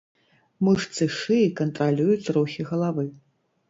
Мышцы 0.67 1.05
шыі 1.19 1.47
кантралююць 1.63 2.31
рухі 2.41 2.61
галавы. 2.75 3.11